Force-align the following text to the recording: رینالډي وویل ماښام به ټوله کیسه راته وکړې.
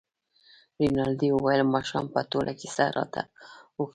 رینالډي 0.79 1.29
وویل 1.33 1.61
ماښام 1.73 2.05
به 2.13 2.21
ټوله 2.31 2.53
کیسه 2.61 2.85
راته 2.97 3.21
وکړې. 3.79 3.89